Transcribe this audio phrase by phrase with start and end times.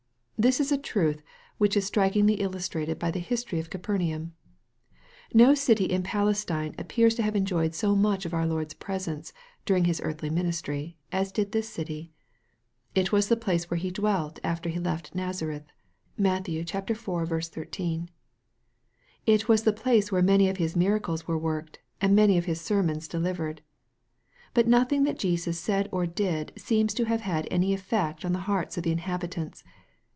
[0.43, 1.21] This is a truth
[1.59, 4.33] which is strikingly illustrated by the history of Capernaum.
[5.35, 9.33] No city in Palestine appears to have enjoyed so much of our Lord's presence,
[9.67, 12.09] during His earthly ministry, as did this city.
[12.95, 15.65] It was the place where He dwelt, after He left Nazareth.
[16.17, 16.49] (Matt.
[16.49, 16.67] iv.
[16.67, 18.09] 13.)
[19.27, 22.59] It was the place where many of His miracles were worked, and many of His
[22.59, 23.61] sermons delivered.
[24.55, 28.39] But nothing that Jesus said or did seems to have had any effect on the
[28.49, 29.63] hearts of the inhabitants.